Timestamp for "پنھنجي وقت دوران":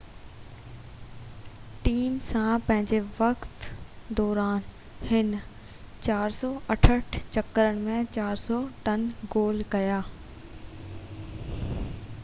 2.69-4.65